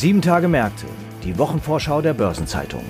[0.00, 0.86] Sieben Tage Märkte,
[1.24, 2.84] die Wochenvorschau der Börsenzeitung.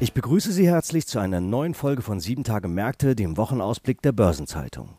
[0.00, 4.12] Ich begrüße Sie herzlich zu einer neuen Folge von Sieben Tage Märkte, dem Wochenausblick der
[4.12, 4.96] Börsenzeitung.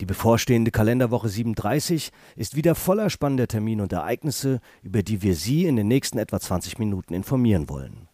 [0.00, 5.66] Die bevorstehende Kalenderwoche 37 ist wieder voller spannender Termine und Ereignisse, über die wir Sie
[5.66, 8.07] in den nächsten etwa 20 Minuten informieren wollen.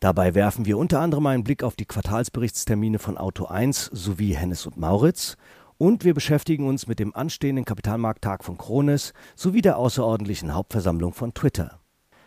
[0.00, 4.64] Dabei werfen wir unter anderem einen Blick auf die Quartalsberichtstermine von Auto 1 sowie Hennes
[4.64, 5.36] und Mauritz
[5.76, 11.34] und wir beschäftigen uns mit dem anstehenden Kapitalmarkttag von Krones sowie der außerordentlichen Hauptversammlung von
[11.34, 11.80] Twitter.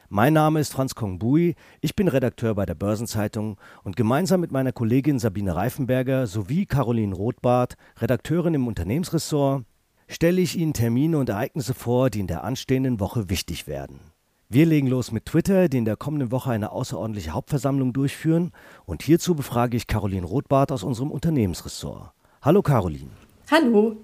[0.08, 4.71] Mein Name ist Franz Kongbui, ich bin Redakteur bei der Börsenzeitung und gemeinsam mit meiner
[4.71, 9.66] Kollegin Sabine Reifenberger sowie Caroline Rothbart, Redakteurin im Unternehmensressort,
[10.08, 14.13] stelle ich Ihnen Termine und Ereignisse vor, die in der anstehenden Woche wichtig werden.
[14.54, 18.51] Wir legen los mit Twitter, die in der kommenden Woche eine außerordentliche Hauptversammlung durchführen
[18.85, 22.12] und hierzu befrage ich Caroline Rothbart aus unserem Unternehmensressort.
[22.40, 23.10] Hallo Caroline.
[23.49, 23.98] Hallo.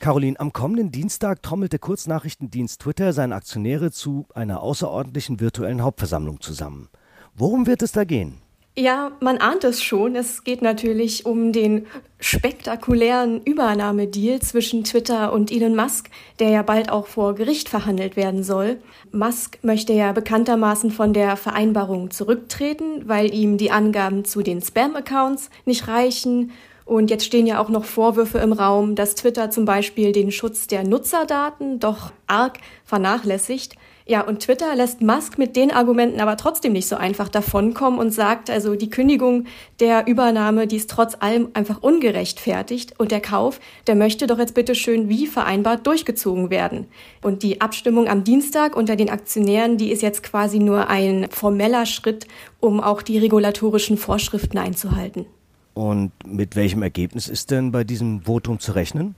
[0.00, 6.40] Caroline, am kommenden Dienstag trommelt der Kurznachrichtendienst Twitter seine Aktionäre zu einer außerordentlichen virtuellen Hauptversammlung
[6.40, 6.88] zusammen.
[7.36, 8.38] Worum wird es da gehen?
[8.74, 10.16] Ja, man ahnt es schon.
[10.16, 11.86] Es geht natürlich um den
[12.20, 18.42] spektakulären Übernahmedeal zwischen Twitter und Elon Musk, der ja bald auch vor Gericht verhandelt werden
[18.42, 18.78] soll.
[19.12, 25.50] Musk möchte ja bekanntermaßen von der Vereinbarung zurücktreten, weil ihm die Angaben zu den Spam-Accounts
[25.66, 26.52] nicht reichen
[26.84, 30.66] und jetzt stehen ja auch noch Vorwürfe im Raum, dass Twitter zum Beispiel den Schutz
[30.66, 33.76] der Nutzerdaten doch arg vernachlässigt.
[34.12, 38.10] Ja, und Twitter lässt Musk mit den Argumenten aber trotzdem nicht so einfach davonkommen und
[38.10, 39.46] sagt, also die Kündigung
[39.80, 44.54] der Übernahme, die ist trotz allem einfach ungerechtfertigt und der Kauf, der möchte doch jetzt
[44.54, 46.88] bitte schön wie vereinbart durchgezogen werden.
[47.22, 51.86] Und die Abstimmung am Dienstag unter den Aktionären, die ist jetzt quasi nur ein formeller
[51.86, 52.26] Schritt,
[52.60, 55.24] um auch die regulatorischen Vorschriften einzuhalten.
[55.72, 59.14] Und mit welchem Ergebnis ist denn bei diesem Votum zu rechnen?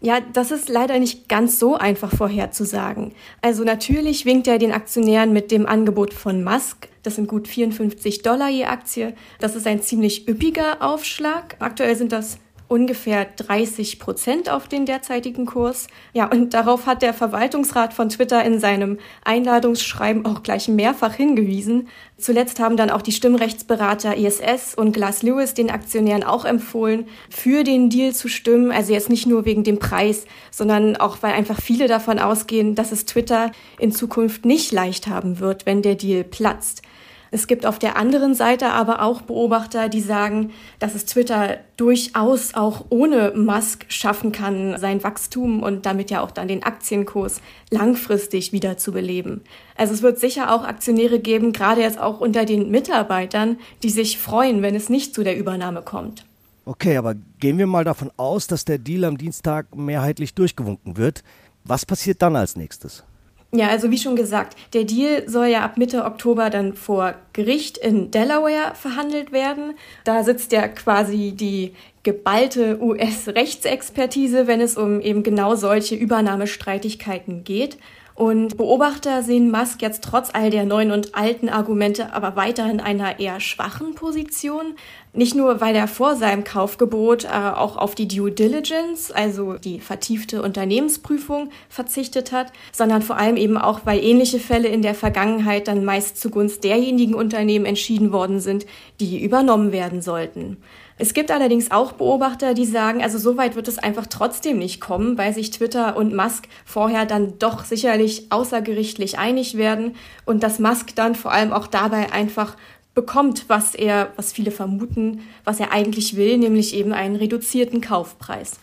[0.00, 3.12] Ja, das ist leider nicht ganz so einfach vorherzusagen.
[3.42, 6.88] Also natürlich winkt er den Aktionären mit dem Angebot von Musk.
[7.02, 9.14] Das sind gut 54 Dollar je Aktie.
[9.40, 11.56] Das ist ein ziemlich üppiger Aufschlag.
[11.58, 15.88] Aktuell sind das ungefähr 30 Prozent auf den derzeitigen Kurs.
[16.12, 21.88] Ja, und darauf hat der Verwaltungsrat von Twitter in seinem Einladungsschreiben auch gleich mehrfach hingewiesen.
[22.18, 27.64] Zuletzt haben dann auch die Stimmrechtsberater ISS und Glass Lewis den Aktionären auch empfohlen, für
[27.64, 28.70] den Deal zu stimmen.
[28.70, 32.92] Also jetzt nicht nur wegen dem Preis, sondern auch, weil einfach viele davon ausgehen, dass
[32.92, 36.82] es Twitter in Zukunft nicht leicht haben wird, wenn der Deal platzt.
[37.30, 42.54] Es gibt auf der anderen Seite aber auch Beobachter, die sagen, dass es Twitter durchaus
[42.54, 47.40] auch ohne Musk schaffen kann, sein Wachstum und damit ja auch dann den Aktienkurs
[47.70, 49.42] langfristig wieder zu beleben.
[49.76, 54.18] Also es wird sicher auch Aktionäre geben, gerade jetzt auch unter den Mitarbeitern, die sich
[54.18, 56.24] freuen, wenn es nicht zu der Übernahme kommt.
[56.64, 61.22] Okay, aber gehen wir mal davon aus, dass der Deal am Dienstag mehrheitlich durchgewunken wird.
[61.64, 63.04] Was passiert dann als nächstes?
[63.50, 67.78] Ja, also wie schon gesagt, der Deal soll ja ab Mitte Oktober dann vor Gericht
[67.78, 69.72] in Delaware verhandelt werden.
[70.04, 71.72] Da sitzt ja quasi die
[72.02, 77.78] geballte US-Rechtsexpertise, wenn es um eben genau solche Übernahmestreitigkeiten geht.
[78.18, 83.20] Und Beobachter sehen Musk jetzt trotz all der neuen und alten Argumente aber weiterhin einer
[83.20, 84.74] eher schwachen Position.
[85.14, 89.80] Nicht nur, weil er vor seinem Kaufgebot äh, auch auf die Due Diligence, also die
[89.80, 95.66] vertiefte Unternehmensprüfung, verzichtet hat, sondern vor allem eben auch, weil ähnliche Fälle in der Vergangenheit
[95.66, 98.66] dann meist zugunsten derjenigen Unternehmen entschieden worden sind,
[99.00, 100.58] die übernommen werden sollten.
[101.00, 104.80] Es gibt allerdings auch Beobachter, die sagen, also so weit wird es einfach trotzdem nicht
[104.80, 109.94] kommen, weil sich Twitter und Musk vorher dann doch sicherlich außergerichtlich einig werden
[110.24, 112.56] und dass Musk dann vor allem auch dabei einfach
[112.98, 118.58] bekommt, was er, was viele vermuten, was er eigentlich will, nämlich eben einen reduzierten Kaufpreis.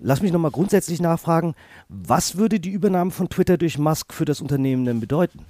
[0.00, 1.54] Lass mich nochmal grundsätzlich nachfragen,
[1.90, 5.40] was würde die Übernahme von Twitter durch Musk für das Unternehmen denn bedeuten?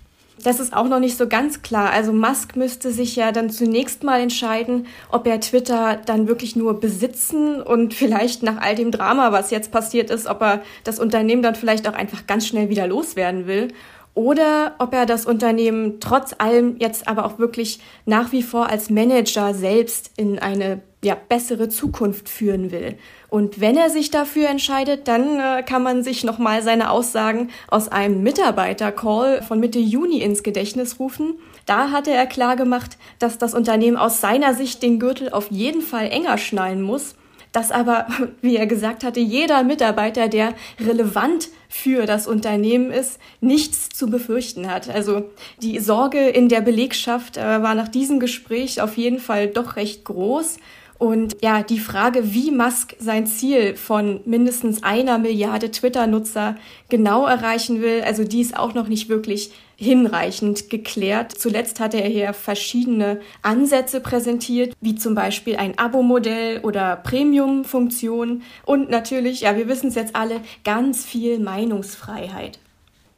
[0.42, 1.90] Das ist auch noch nicht so ganz klar.
[1.90, 6.80] Also Musk müsste sich ja dann zunächst mal entscheiden, ob er Twitter dann wirklich nur
[6.80, 11.42] besitzen und vielleicht nach all dem Drama, was jetzt passiert ist, ob er das Unternehmen
[11.42, 13.68] dann vielleicht auch einfach ganz schnell wieder loswerden will
[14.16, 18.88] oder ob er das Unternehmen trotz allem jetzt aber auch wirklich nach wie vor als
[18.88, 22.96] Manager selbst in eine ja, bessere Zukunft führen will.
[23.28, 27.88] Und wenn er sich dafür entscheidet, dann äh, kann man sich nochmal seine Aussagen aus
[27.88, 31.34] einem Mitarbeiter-Call von Mitte Juni ins Gedächtnis rufen.
[31.66, 35.82] Da hatte er klar gemacht, dass das Unternehmen aus seiner Sicht den Gürtel auf jeden
[35.82, 37.16] Fall enger schnallen muss
[37.56, 38.06] dass aber,
[38.42, 44.70] wie er gesagt hatte, jeder Mitarbeiter, der relevant für das Unternehmen ist, nichts zu befürchten
[44.70, 44.90] hat.
[44.90, 45.30] Also
[45.62, 50.04] die Sorge in der Belegschaft äh, war nach diesem Gespräch auf jeden Fall doch recht
[50.04, 50.58] groß.
[50.98, 56.56] Und ja, die Frage, wie Musk sein Ziel von mindestens einer Milliarde Twitter-Nutzer
[56.88, 61.32] genau erreichen will, also die ist auch noch nicht wirklich hinreichend geklärt.
[61.32, 68.88] Zuletzt hatte er hier verschiedene Ansätze präsentiert, wie zum Beispiel ein Abo-Modell oder Premium-Funktion und
[68.88, 72.58] natürlich, ja, wir wissen es jetzt alle, ganz viel Meinungsfreiheit.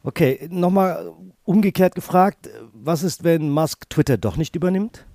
[0.03, 1.13] Okay, nochmal
[1.45, 5.05] umgekehrt gefragt, was ist, wenn Musk Twitter doch nicht übernimmt?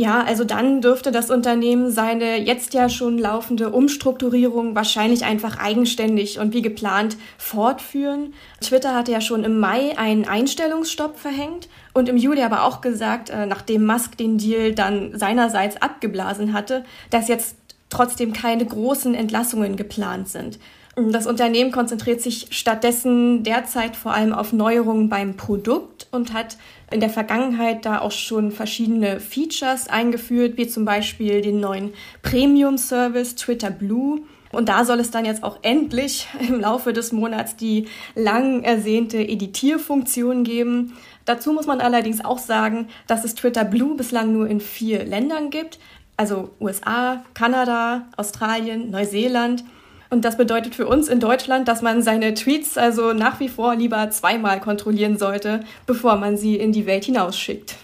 [0.00, 6.38] Ja, also dann dürfte das Unternehmen seine jetzt ja schon laufende Umstrukturierung wahrscheinlich einfach eigenständig
[6.38, 8.32] und wie geplant fortführen.
[8.62, 13.28] Twitter hatte ja schon im Mai einen Einstellungsstopp verhängt und im Juli aber auch gesagt,
[13.28, 17.56] äh, nachdem Musk den Deal dann seinerseits abgeblasen hatte, dass jetzt
[17.90, 20.58] trotzdem keine großen Entlassungen geplant sind.
[20.96, 26.56] Das Unternehmen konzentriert sich stattdessen derzeit vor allem auf Neuerungen beim Produkt und hat
[26.90, 31.92] in der Vergangenheit da auch schon verschiedene Features eingeführt, wie zum Beispiel den neuen
[32.22, 34.22] Premium-Service Twitter Blue.
[34.52, 39.18] Und da soll es dann jetzt auch endlich im Laufe des Monats die lang ersehnte
[39.18, 40.94] Editierfunktion geben.
[41.24, 45.50] Dazu muss man allerdings auch sagen, dass es Twitter Blue bislang nur in vier Ländern
[45.50, 45.78] gibt,
[46.16, 49.64] also USA, Kanada, Australien, Neuseeland.
[50.12, 53.76] Und das bedeutet für uns in Deutschland, dass man seine Tweets also nach wie vor
[53.76, 57.76] lieber zweimal kontrollieren sollte, bevor man sie in die Welt hinausschickt.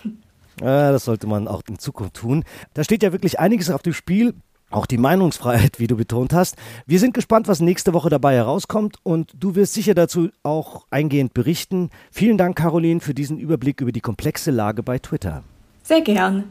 [0.60, 2.42] Ja, das sollte man auch in Zukunft tun.
[2.74, 4.34] Da steht ja wirklich einiges auf dem Spiel.
[4.70, 6.56] Auch die Meinungsfreiheit, wie du betont hast.
[6.86, 11.32] Wir sind gespannt, was nächste Woche dabei herauskommt und du wirst sicher dazu auch eingehend
[11.34, 11.90] berichten.
[12.10, 15.44] Vielen Dank, Caroline, für diesen Überblick über die komplexe Lage bei Twitter.
[15.84, 16.44] Sehr gern.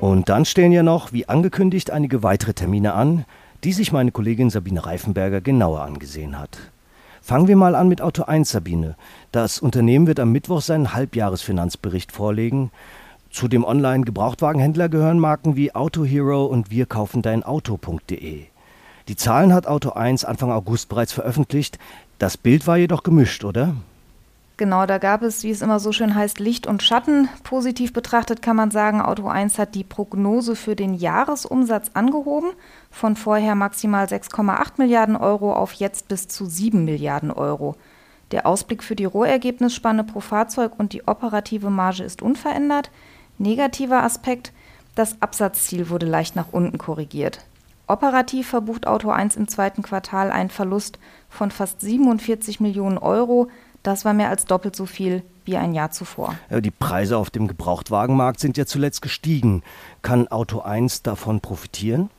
[0.00, 3.24] Und dann stehen ja noch, wie angekündigt, einige weitere Termine an
[3.64, 6.58] die sich meine Kollegin Sabine Reifenberger genauer angesehen hat.
[7.22, 8.94] Fangen wir mal an mit Auto 1, Sabine.
[9.32, 12.70] Das Unternehmen wird am Mittwoch seinen Halbjahresfinanzbericht vorlegen.
[13.30, 18.44] Zu dem Online-Gebrauchtwagenhändler gehören Marken wie Auto Hero und wir kaufen dein Auto.de.
[19.08, 21.78] Die Zahlen hat Auto 1 Anfang August bereits veröffentlicht.
[22.18, 23.74] Das Bild war jedoch gemischt, oder?
[24.58, 27.28] Genau, da gab es, wie es immer so schön heißt, Licht und Schatten.
[27.42, 32.52] Positiv betrachtet kann man sagen, Auto 1 hat die Prognose für den Jahresumsatz angehoben,
[32.90, 37.76] von vorher maximal 6,8 Milliarden Euro auf jetzt bis zu 7 Milliarden Euro.
[38.30, 42.90] Der Ausblick für die Rohergebnisspanne pro Fahrzeug und die operative Marge ist unverändert.
[43.36, 44.52] Negativer Aspekt,
[44.94, 47.44] das Absatzziel wurde leicht nach unten korrigiert.
[47.88, 50.98] Operativ verbucht Auto 1 im zweiten Quartal einen Verlust
[51.28, 53.48] von fast 47 Millionen Euro,
[53.86, 56.34] das war mehr als doppelt so viel wie ein Jahr zuvor.
[56.50, 59.62] Die Preise auf dem Gebrauchtwagenmarkt sind ja zuletzt gestiegen.
[60.02, 62.10] Kann Auto 1 davon profitieren?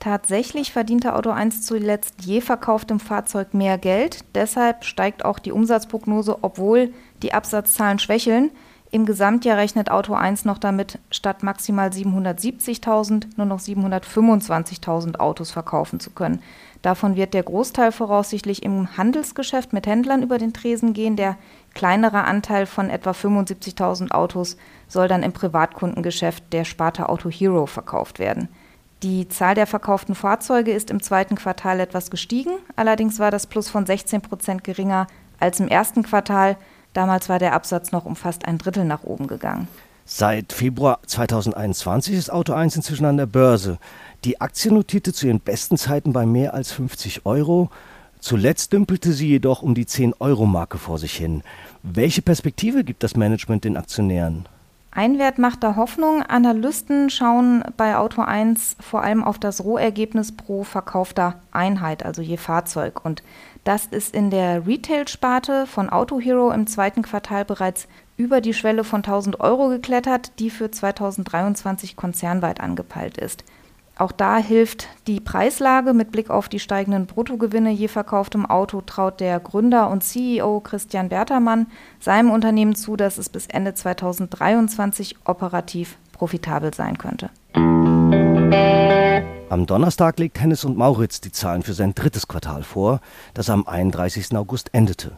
[0.00, 4.24] Tatsächlich verdiente Auto 1 zuletzt je verkauftem Fahrzeug mehr Geld.
[4.34, 6.92] Deshalb steigt auch die Umsatzprognose, obwohl
[7.22, 8.50] die Absatzzahlen schwächeln.
[8.94, 15.98] Im Gesamtjahr rechnet Auto 1 noch damit, statt maximal 770.000 nur noch 725.000 Autos verkaufen
[15.98, 16.42] zu können.
[16.82, 21.16] Davon wird der Großteil voraussichtlich im Handelsgeschäft mit Händlern über den Tresen gehen.
[21.16, 21.38] Der
[21.72, 24.58] kleinere Anteil von etwa 75.000 Autos
[24.88, 28.48] soll dann im Privatkundengeschäft der Sparte Auto Hero verkauft werden.
[29.02, 32.52] Die Zahl der verkauften Fahrzeuge ist im zweiten Quartal etwas gestiegen.
[32.76, 35.06] Allerdings war das Plus von 16 Prozent geringer
[35.40, 36.58] als im ersten Quartal.
[36.92, 39.68] Damals war der Absatz noch um fast ein Drittel nach oben gegangen.
[40.04, 43.78] Seit Februar 2021 ist Auto 1 inzwischen an der Börse.
[44.24, 47.70] Die Aktie notierte zu ihren besten Zeiten bei mehr als 50 Euro.
[48.18, 51.42] Zuletzt dümpelte sie jedoch um die 10-Euro-Marke vor sich hin.
[51.82, 54.46] Welche Perspektive gibt das Management den Aktionären?
[54.94, 56.22] Ein Wert macht da Hoffnung.
[56.22, 62.36] Analysten schauen bei Auto 1 vor allem auf das Rohergebnis pro verkaufter Einheit, also je
[62.36, 63.02] Fahrzeug.
[63.02, 63.22] Und
[63.64, 68.84] das ist in der Retail-Sparte von Auto Hero im zweiten Quartal bereits über die Schwelle
[68.84, 73.44] von 1000 Euro geklettert, die für 2023 konzernweit angepeilt ist.
[73.96, 79.20] Auch da hilft die Preislage mit Blick auf die steigenden Bruttogewinne je verkauftem Auto, traut
[79.20, 81.66] der Gründer und CEO Christian Bertermann
[82.00, 87.30] seinem Unternehmen zu, dass es bis Ende 2023 operativ profitabel sein könnte.
[89.52, 93.00] Am Donnerstag legt Hennes und Mauritz die Zahlen für sein drittes Quartal vor,
[93.34, 94.34] das am 31.
[94.34, 95.12] August endete.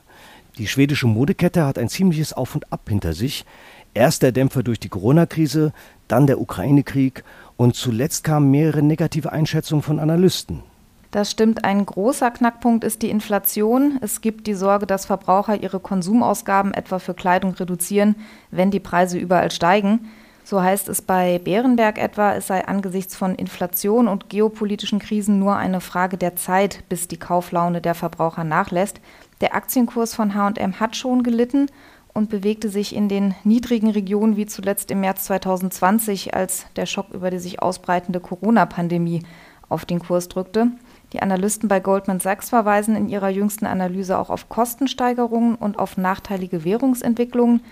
[0.58, 3.44] Die schwedische Modekette hat ein ziemliches Auf und Ab hinter sich.
[3.92, 5.72] Erst der Dämpfer durch die Corona-Krise,
[6.08, 7.22] dann der Ukraine-Krieg
[7.56, 10.62] und zuletzt kamen mehrere negative Einschätzungen von Analysten.
[11.10, 11.64] Das stimmt.
[11.64, 13.98] Ein großer Knackpunkt ist die Inflation.
[14.00, 18.16] Es gibt die Sorge, dass Verbraucher ihre Konsumausgaben etwa für Kleidung reduzieren,
[18.50, 20.10] wenn die Preise überall steigen.
[20.42, 25.56] So heißt es bei Bärenberg etwa, es sei angesichts von Inflation und geopolitischen Krisen nur
[25.56, 29.00] eine Frage der Zeit, bis die Kauflaune der Verbraucher nachlässt.
[29.40, 31.68] Der Aktienkurs von HM hat schon gelitten
[32.14, 37.10] und bewegte sich in den niedrigen Regionen wie zuletzt im März 2020, als der Schock
[37.12, 39.22] über die sich ausbreitende Corona-Pandemie
[39.68, 40.68] auf den Kurs drückte.
[41.12, 45.96] Die Analysten bei Goldman Sachs verweisen in ihrer jüngsten Analyse auch auf Kostensteigerungen und auf
[45.96, 47.62] nachteilige Währungsentwicklungen.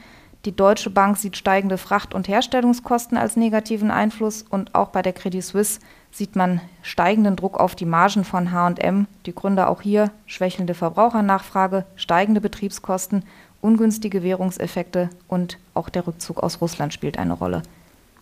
[0.45, 5.13] Die Deutsche Bank sieht steigende Fracht- und Herstellungskosten als negativen Einfluss und auch bei der
[5.13, 5.79] Credit Suisse
[6.11, 9.07] sieht man steigenden Druck auf die Margen von H&M.
[9.25, 13.25] Die Gründe auch hier schwächelnde Verbrauchernachfrage, steigende Betriebskosten,
[13.63, 17.63] ungünstige Währungseffekte und auch der Rückzug aus Russland spielt eine Rolle.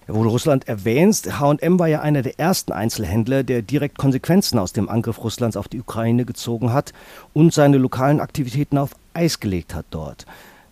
[0.07, 4.73] Wo du Russland erwähnst, H&M war ja einer der ersten Einzelhändler, der direkt Konsequenzen aus
[4.73, 6.93] dem Angriff Russlands auf die Ukraine gezogen hat
[7.33, 10.27] und seine lokalen Aktivitäten auf Eis gelegt hat dort.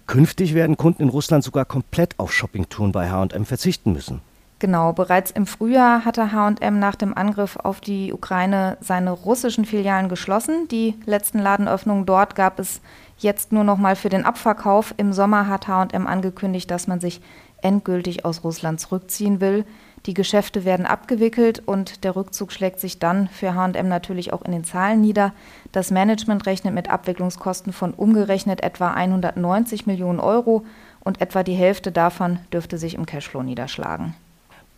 [0.07, 4.23] Künftig werden Kunden in Russland sogar komplett auf Shoppingtouren bei HM verzichten müssen.
[4.59, 10.09] Genau, bereits im Frühjahr hatte HM nach dem Angriff auf die Ukraine seine russischen Filialen
[10.09, 10.67] geschlossen.
[10.69, 12.81] Die letzten Ladenöffnungen dort gab es
[13.19, 14.95] jetzt nur noch mal für den Abverkauf.
[14.97, 17.21] Im Sommer hat HM angekündigt, dass man sich
[17.63, 19.65] endgültig aus Russland zurückziehen will.
[20.07, 24.53] Die Geschäfte werden abgewickelt und der Rückzug schlägt sich dann für HM natürlich auch in
[24.53, 25.33] den Zahlen nieder.
[25.73, 30.65] Das Management rechnet mit Abwicklungskosten von umgerechnet etwa 190 Millionen Euro
[31.01, 34.15] und etwa die Hälfte davon dürfte sich im Cashflow niederschlagen.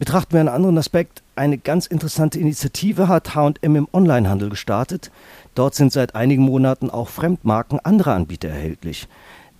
[0.00, 1.23] Betrachten wir einen anderen Aspekt.
[1.37, 5.11] Eine ganz interessante Initiative hat HM im Onlinehandel gestartet.
[5.54, 9.09] Dort sind seit einigen Monaten auch Fremdmarken anderer Anbieter erhältlich.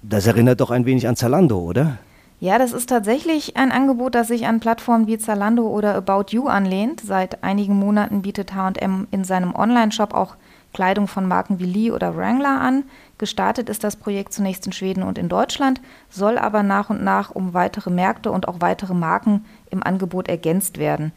[0.01, 1.99] Das erinnert doch ein wenig an Zalando, oder?
[2.41, 6.47] Ja, das ist tatsächlich ein Angebot, das sich an Plattformen wie Zalando oder About You
[6.47, 7.03] anlehnt.
[7.03, 10.37] Seit einigen Monaten bietet HM in seinem Online-Shop auch
[10.73, 12.85] Kleidung von Marken wie Lee oder Wrangler an.
[13.19, 17.31] Gestartet ist das Projekt zunächst in Schweden und in Deutschland, soll aber nach und nach
[17.31, 21.13] um weitere Märkte und auch weitere Marken im Angebot ergänzt werden.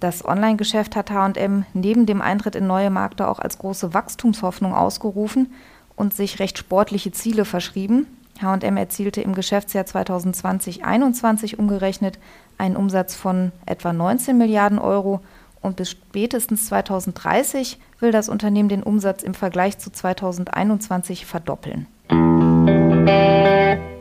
[0.00, 5.52] Das Online-Geschäft hat HM neben dem Eintritt in neue Märkte auch als große Wachstumshoffnung ausgerufen
[5.96, 8.06] und sich recht sportliche Ziele verschrieben.
[8.42, 12.18] H&M erzielte im Geschäftsjahr 2020-21 umgerechnet
[12.58, 15.20] einen Umsatz von etwa 19 Milliarden Euro
[15.60, 21.86] und bis spätestens 2030 will das Unternehmen den Umsatz im Vergleich zu 2021 verdoppeln.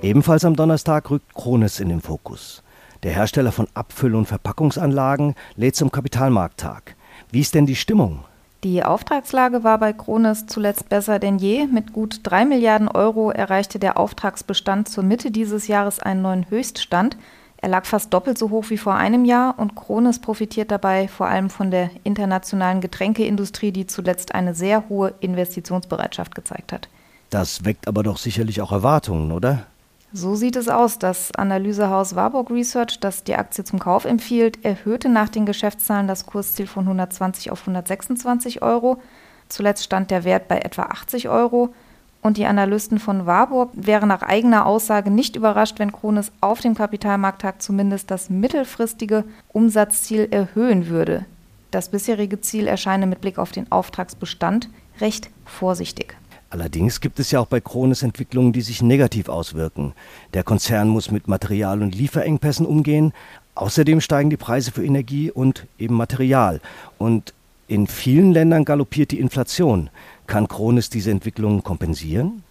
[0.02, 2.62] Ebenfalls am Donnerstag rückt Krones in den Fokus.
[3.04, 6.96] Der Hersteller von Abfüll- und Verpackungsanlagen lädt zum Kapitalmarkttag.
[7.32, 8.24] Wie ist denn die Stimmung?
[8.64, 11.68] Die Auftragslage war bei Krones zuletzt besser denn je.
[11.68, 17.18] Mit gut drei Milliarden Euro erreichte der Auftragsbestand zur Mitte dieses Jahres einen neuen Höchststand.
[17.58, 21.28] Er lag fast doppelt so hoch wie vor einem Jahr und Krones profitiert dabei vor
[21.28, 26.88] allem von der internationalen Getränkeindustrie, die zuletzt eine sehr hohe Investitionsbereitschaft gezeigt hat.
[27.30, 29.66] Das weckt aber doch sicherlich auch Erwartungen, oder?
[30.16, 31.00] So sieht es aus.
[31.00, 36.28] Das Analysehaus Warburg Research, das die Aktie zum Kauf empfiehlt, erhöhte nach den Geschäftszahlen das
[36.28, 39.02] Kursziel von 120 auf 126 Euro.
[39.50, 41.74] Zuletzt stand der Wert bei etwa 80 Euro.
[42.22, 46.76] Und die Analysten von Warburg wären nach eigener Aussage nicht überrascht, wenn Krones auf dem
[46.76, 51.26] Kapitalmarkttag zumindest das mittelfristige Umsatzziel erhöhen würde.
[51.72, 54.70] Das bisherige Ziel erscheine mit Blick auf den Auftragsbestand
[55.02, 56.16] recht vorsichtig.
[56.54, 59.94] Allerdings gibt es ja auch bei Krones Entwicklungen, die sich negativ auswirken.
[60.36, 63.12] Der Konzern muss mit Material- und Lieferengpässen umgehen.
[63.56, 66.62] Außerdem steigen die Preise für Energie und eben Material.
[67.00, 67.34] Und
[67.68, 69.90] in vielen Ländern galoppiert die Inflation.
[70.28, 72.44] Kann Krones diese Entwicklungen kompensieren?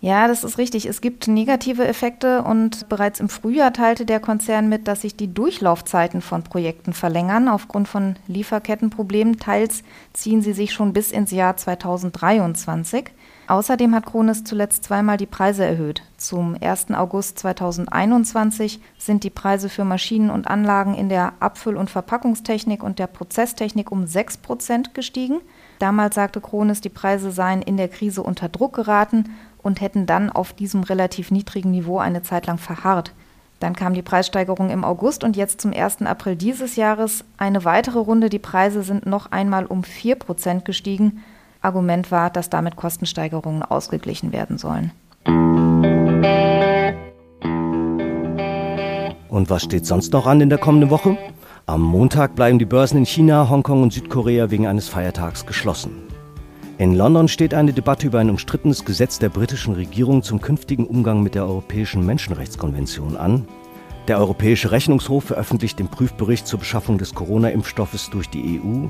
[0.00, 0.86] Ja, das ist richtig.
[0.86, 5.34] Es gibt negative Effekte und bereits im Frühjahr teilte der Konzern mit, dass sich die
[5.34, 7.48] Durchlaufzeiten von Projekten verlängern.
[7.48, 13.10] Aufgrund von Lieferkettenproblemen teils ziehen sie sich schon bis ins Jahr 2023.
[13.48, 16.02] Außerdem hat Krones zuletzt zweimal die Preise erhöht.
[16.18, 16.90] Zum 1.
[16.90, 22.98] August 2021 sind die Preise für Maschinen und Anlagen in der Abfüll- und Verpackungstechnik und
[22.98, 25.40] der Prozesstechnik um 6 Prozent gestiegen.
[25.78, 29.30] Damals sagte Krones, die Preise seien in der Krise unter Druck geraten
[29.62, 33.14] und hätten dann auf diesem relativ niedrigen Niveau eine Zeit lang verharrt.
[33.60, 36.02] Dann kam die Preissteigerung im August und jetzt zum 1.
[36.02, 38.28] April dieses Jahres eine weitere Runde.
[38.28, 41.22] Die Preise sind noch einmal um 4 Prozent gestiegen
[41.60, 44.92] Argument war, dass damit Kostensteigerungen ausgeglichen werden sollen.
[49.28, 51.16] Und was steht sonst noch an in der kommenden Woche?
[51.66, 56.08] Am Montag bleiben die Börsen in China, Hongkong und Südkorea wegen eines Feiertags geschlossen.
[56.78, 61.22] In London steht eine Debatte über ein umstrittenes Gesetz der britischen Regierung zum künftigen Umgang
[61.22, 63.46] mit der Europäischen Menschenrechtskonvention an.
[64.06, 68.86] Der Europäische Rechnungshof veröffentlicht den Prüfbericht zur Beschaffung des Corona-Impfstoffes durch die EU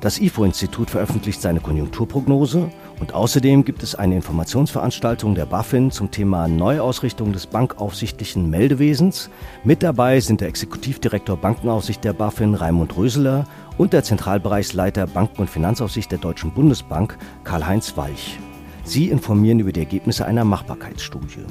[0.00, 6.48] das IFO-Institut veröffentlicht seine Konjunkturprognose Und außerdem gibt es eine Informationsveranstaltung der BaFin zum Thema
[6.48, 9.30] Neuausrichtung des bankaufsichtlichen Meldewesens.
[9.64, 15.50] Mit dabei sind der Exekutivdirektor Bankenaufsicht der BaFin Raimund Röseler und der Zentralbereichsleiter Banken- und
[15.50, 18.38] Finanzaufsicht der Deutschen Bundesbank Karl-Heinz Weich.
[18.84, 21.44] Sie informieren über die Ergebnisse einer Machbarkeitsstudie.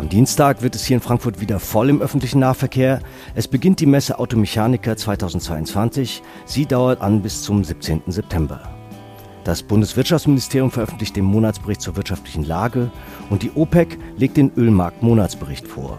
[0.00, 3.00] Am Dienstag wird es hier in Frankfurt wieder voll im öffentlichen Nahverkehr.
[3.34, 6.22] Es beginnt die Messe Automechaniker 2022.
[6.46, 8.04] Sie dauert an bis zum 17.
[8.06, 8.62] September.
[9.44, 12.90] Das Bundeswirtschaftsministerium veröffentlicht den Monatsbericht zur wirtschaftlichen Lage
[13.28, 15.98] und die OPEC legt den Ölmarkt-Monatsbericht vor.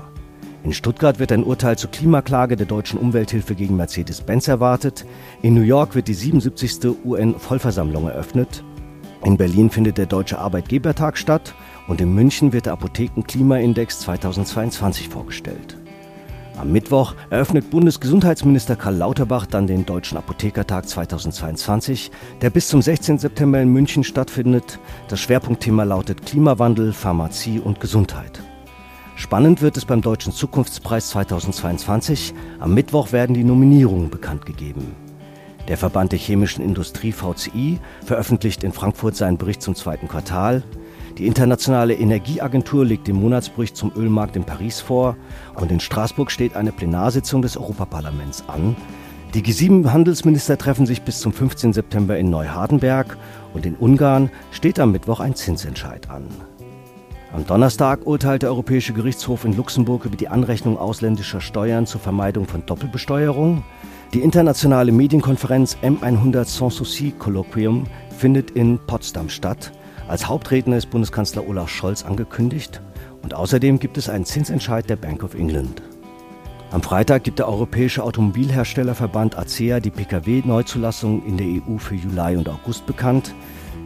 [0.63, 5.05] In Stuttgart wird ein Urteil zur Klimaklage der deutschen Umwelthilfe gegen Mercedes-Benz erwartet.
[5.43, 7.05] In New York wird die 77.
[7.05, 8.63] UN-Vollversammlung eröffnet.
[9.23, 11.53] In Berlin findet der Deutsche Arbeitgebertag statt
[11.87, 15.77] und in München wird der Apotheken-Klimaindex 2022 vorgestellt.
[16.57, 22.11] Am Mittwoch eröffnet Bundesgesundheitsminister Karl Lauterbach dann den Deutschen Apothekertag 2022,
[22.41, 23.17] der bis zum 16.
[23.17, 24.77] September in München stattfindet.
[25.07, 28.41] Das Schwerpunktthema lautet Klimawandel, Pharmazie und Gesundheit.
[29.15, 32.33] Spannend wird es beim Deutschen Zukunftspreis 2022.
[32.59, 34.95] Am Mittwoch werden die Nominierungen bekannt gegeben.
[35.67, 40.63] Der Verband der chemischen Industrie VCI veröffentlicht in Frankfurt seinen Bericht zum zweiten Quartal.
[41.17, 45.17] Die Internationale Energieagentur legt den Monatsbericht zum Ölmarkt in Paris vor
[45.55, 48.75] und in Straßburg steht eine Plenarsitzung des Europaparlaments an.
[49.33, 51.73] Die G7-Handelsminister treffen sich bis zum 15.
[51.73, 53.17] September in Neuhardenberg
[53.53, 56.25] und in Ungarn steht am Mittwoch ein Zinsentscheid an.
[57.33, 62.45] Am Donnerstag urteilt der Europäische Gerichtshof in Luxemburg über die Anrechnung ausländischer Steuern zur Vermeidung
[62.45, 63.63] von Doppelbesteuerung.
[64.13, 67.85] Die internationale Medienkonferenz M100 Sans Souci Kolloquium
[68.17, 69.71] findet in Potsdam statt.
[70.11, 72.81] Als Hauptredner ist Bundeskanzler Olaf Scholz angekündigt.
[73.21, 75.81] Und außerdem gibt es einen Zinsentscheid der Bank of England.
[76.71, 82.49] Am Freitag gibt der Europäische Automobilherstellerverband ACEA die Pkw-Neuzulassung in der EU für Juli und
[82.49, 83.33] August bekannt.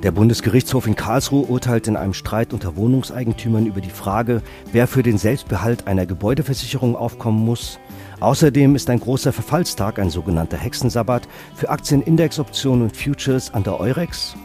[0.01, 4.41] Der Bundesgerichtshof in Karlsruhe urteilt in einem Streit unter Wohnungseigentümern über die Frage,
[4.71, 7.77] wer für den Selbstbehalt einer Gebäudeversicherung aufkommen muss.
[8.19, 13.79] Außerdem ist ein großer Verfallstag, ein sogenannter Hexensabbat, für Aktien, Indexoptionen und Futures an der
[13.79, 14.35] Eurex.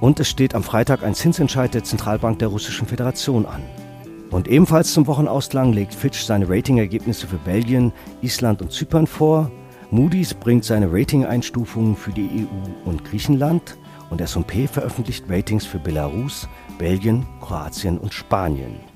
[0.00, 3.62] Und es steht am Freitag ein Zinsentscheid der Zentralbank der Russischen Föderation an.
[4.30, 9.50] Und ebenfalls zum Wochenausklang legt Fitch seine Ratingergebnisse für Belgien, Island und Zypern vor.
[9.90, 13.76] Moody's bringt seine Rating-Einstufungen für die EU und Griechenland
[14.08, 16.48] und S&P veröffentlicht Ratings für Belarus,
[16.78, 18.89] Belgien, Kroatien und Spanien.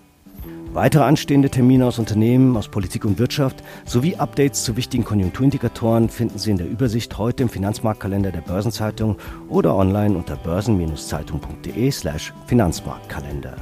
[0.75, 6.37] Weitere anstehende Termine aus Unternehmen, aus Politik und Wirtschaft sowie Updates zu wichtigen Konjunkturindikatoren finden
[6.37, 9.17] Sie in der Übersicht heute im Finanzmarktkalender der Börsenzeitung
[9.49, 13.55] oder online unter börsen-zeitung.de/slash Finanzmarktkalender.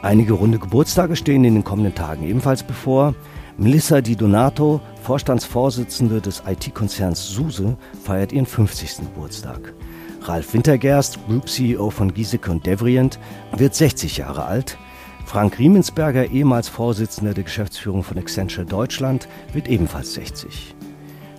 [0.00, 3.14] Einige runde Geburtstage stehen in den kommenden Tagen ebenfalls bevor.
[3.58, 8.96] Melissa Di Donato, Vorstandsvorsitzende des IT-Konzerns SUSE, feiert ihren 50.
[9.00, 9.74] Geburtstag.
[10.22, 13.18] Ralf Wintergerst, Group CEO von Giesecke und Devrient,
[13.54, 14.78] wird 60 Jahre alt.
[15.24, 20.74] Frank Riemensberger, ehemals Vorsitzender der Geschäftsführung von Accenture Deutschland, wird ebenfalls 60.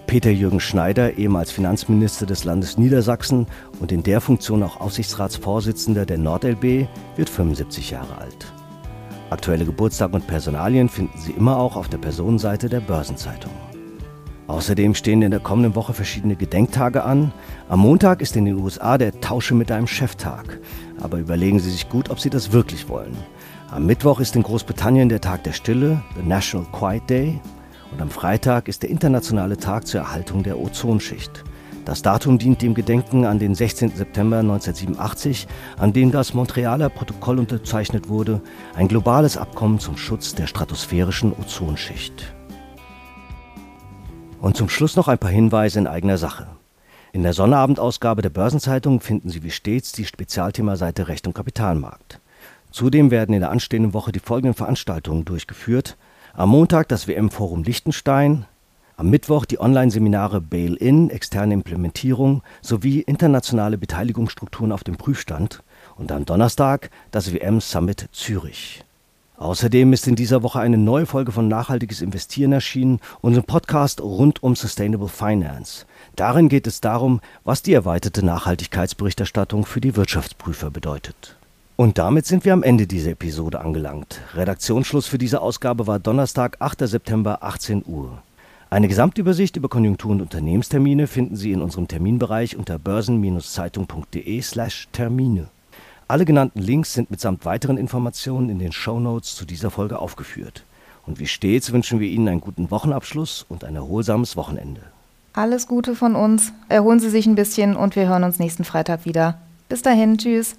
[0.07, 3.47] Peter Jürgen Schneider, ehemals Finanzminister des Landes Niedersachsen
[3.79, 8.53] und in der Funktion auch Aufsichtsratsvorsitzender der NordLB, wird 75 Jahre alt.
[9.29, 13.51] Aktuelle Geburtstag und Personalien finden Sie immer auch auf der Personenseite der Börsenzeitung.
[14.47, 17.33] Außerdem stehen in der kommenden Woche verschiedene Gedenktage an.
[17.67, 20.59] Am Montag ist in den USA der Tausche mit einem Cheftag.
[21.01, 23.15] Aber überlegen Sie sich gut, ob Sie das wirklich wollen.
[23.71, 27.41] Am Mittwoch ist in Großbritannien der Tag der Stille, the National Quiet Day.
[27.91, 31.43] Und am Freitag ist der internationale Tag zur Erhaltung der Ozonschicht.
[31.85, 33.95] Das Datum dient dem Gedenken an den 16.
[33.95, 38.41] September 1987, an dem das Montrealer Protokoll unterzeichnet wurde,
[38.75, 42.33] ein globales Abkommen zum Schutz der stratosphärischen Ozonschicht.
[44.41, 46.47] Und zum Schluss noch ein paar Hinweise in eigener Sache.
[47.15, 52.19] In der Sonnabendausgabe der Börsenzeitung finden Sie wie stets die Spezialthemaseite Recht und Kapitalmarkt.
[52.71, 55.95] Zudem werden in der anstehenden Woche die folgenden Veranstaltungen durchgeführt.
[56.33, 58.47] Am Montag das WM-Forum Liechtenstein,
[58.97, 65.63] am Mittwoch die Online-Seminare Bail-In, externe Implementierung sowie internationale Beteiligungsstrukturen auf dem Prüfstand
[65.95, 68.83] und am Donnerstag das WM-Summit Zürich.
[69.37, 74.41] Außerdem ist in dieser Woche eine neue Folge von Nachhaltiges Investieren erschienen, unserem Podcast rund
[74.41, 75.85] um Sustainable Finance.
[76.15, 81.35] Darin geht es darum, was die erweiterte Nachhaltigkeitsberichterstattung für die Wirtschaftsprüfer bedeutet.
[81.75, 84.21] Und damit sind wir am Ende dieser Episode angelangt.
[84.33, 86.87] Redaktionsschluss für diese Ausgabe war Donnerstag, 8.
[86.87, 88.23] September, 18 Uhr.
[88.69, 95.49] Eine Gesamtübersicht über Konjunktur- und Unternehmenstermine finden Sie in unserem Terminbereich unter börsen-zeitung.de/slash Termine.
[96.07, 100.63] Alle genannten Links sind mitsamt weiteren Informationen in den Show Notes zu dieser Folge aufgeführt.
[101.07, 104.81] Und wie stets wünschen wir Ihnen einen guten Wochenabschluss und ein erholsames Wochenende.
[105.33, 106.53] Alles Gute von uns.
[106.69, 109.39] Erholen Sie sich ein bisschen und wir hören uns nächsten Freitag wieder.
[109.67, 110.55] Bis dahin, tschüss.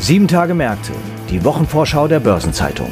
[0.00, 0.92] Sieben Tage Märkte,
[1.30, 2.90] die Wochenvorschau der Börsenzeitung.